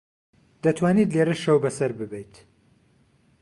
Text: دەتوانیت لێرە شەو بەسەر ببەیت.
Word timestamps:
دەتوانیت 0.63 1.09
لێرە 1.15 1.35
شەو 1.43 1.57
بەسەر 1.63 1.91
ببەیت. 1.99 2.33